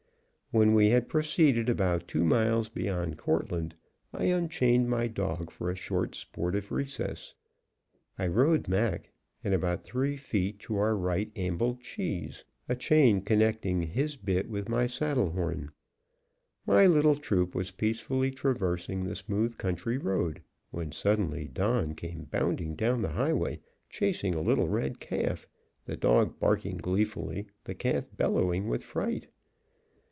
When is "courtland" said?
3.17-3.73